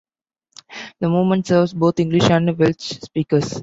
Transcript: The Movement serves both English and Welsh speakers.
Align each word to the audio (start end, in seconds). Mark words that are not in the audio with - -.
The 0.99 1.09
Movement 1.09 1.45
serves 1.45 1.75
both 1.75 1.99
English 1.99 2.31
and 2.31 2.57
Welsh 2.57 2.99
speakers. 3.03 3.59